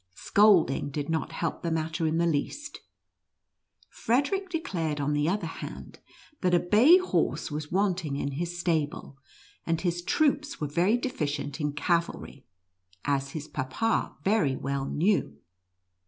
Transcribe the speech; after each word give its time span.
Scolding 0.15 0.89
did 0.89 1.09
not 1.09 1.31
help 1.31 1.61
the 1.61 1.69
matter 1.69 2.07
in 2.07 2.17
the 2.17 2.25
least. 2.25 2.79
Frederic 3.87 4.49
declared, 4.49 4.99
on 4.99 5.13
the 5.13 5.29
other 5.29 5.45
hand, 5.45 5.99
that 6.41 6.55
a 6.55 6.59
bay 6.59 6.97
horse 6.97 7.51
was 7.51 7.71
wanting 7.71 8.15
in 8.15 8.31
his 8.31 8.57
stable, 8.57 9.19
and 9.63 9.81
his 9.81 10.01
troops 10.01 10.59
were 10.59 10.65
very 10.65 10.97
deficient 10.97 11.61
in 11.61 11.73
cavalry, 11.73 12.47
as 13.05 13.33
his 13.33 13.47
Papa 13.47 14.17
very 14.23 14.55
well 14.55 14.85
knew. 14.85 15.37